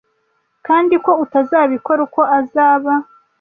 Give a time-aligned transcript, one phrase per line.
[0.65, 2.93] kandi ko utazabikora uko azaba